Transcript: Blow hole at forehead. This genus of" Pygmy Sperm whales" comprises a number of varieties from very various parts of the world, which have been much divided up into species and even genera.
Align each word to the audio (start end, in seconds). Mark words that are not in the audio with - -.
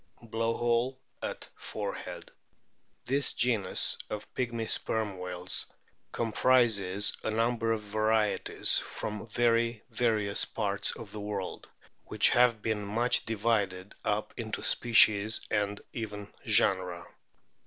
Blow 0.23 0.57
hole 0.57 0.99
at 1.21 1.47
forehead. 1.55 2.31
This 3.05 3.33
genus 3.33 3.99
of" 4.09 4.25
Pygmy 4.33 4.67
Sperm 4.67 5.19
whales" 5.19 5.67
comprises 6.11 7.15
a 7.23 7.29
number 7.29 7.71
of 7.71 7.81
varieties 7.81 8.79
from 8.79 9.27
very 9.27 9.83
various 9.91 10.43
parts 10.45 10.91
of 10.93 11.11
the 11.11 11.21
world, 11.21 11.69
which 12.05 12.29
have 12.31 12.63
been 12.63 12.83
much 12.83 13.27
divided 13.27 13.93
up 14.03 14.33
into 14.37 14.63
species 14.63 15.45
and 15.51 15.79
even 15.93 16.33
genera. 16.47 17.05